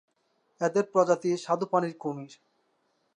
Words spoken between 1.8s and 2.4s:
কুমির।